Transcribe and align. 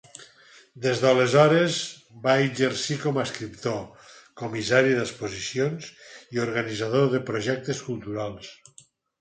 Des 0.85 1.01
d'aleshores 1.01 1.75
va 2.23 2.33
exercir 2.45 2.97
com 3.03 3.19
a 3.19 3.25
escriptor, 3.29 3.77
comissari 4.43 4.97
d'exposicions 5.01 5.93
i 6.37 6.43
organitzador 6.47 7.09
de 7.17 7.25
projectes 7.33 7.85
culturals. 7.93 8.51